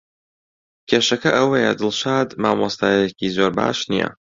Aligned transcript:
کێشەکە 0.89 1.31
ئەوەیە 1.37 1.71
دڵشاد 1.79 2.29
مامۆستایەکی 2.43 3.33
زۆر 3.35 3.51
باش 3.57 3.79
نییە. 3.91 4.09